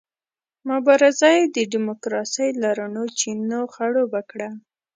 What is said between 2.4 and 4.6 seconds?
له رڼو چینو خړوبه کړه.